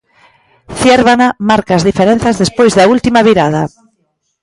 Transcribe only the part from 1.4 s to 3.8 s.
marca as diferenzas despois da última virada.